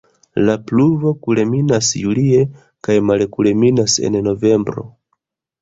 La 0.47 0.53
pluvo 0.69 1.11
kulminas 1.27 1.91
julie 1.99 2.41
kaj 2.89 2.97
malkulminas 3.11 3.99
en 4.09 4.21
novembro. 4.31 4.91